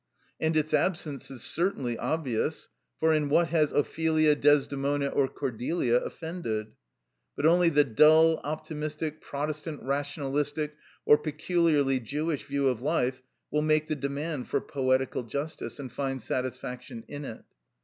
[0.39, 2.69] And its absence is certainly obvious,
[2.99, 6.71] for in what has Ophelia, Desdemona, or Cordelia offended?
[7.35, 10.75] But only the dull, optimistic, Protestant rationalistic,
[11.05, 16.19] or peculiarly Jewish view of life will make the demand for poetical justice, and find
[16.19, 17.43] satisfaction in it.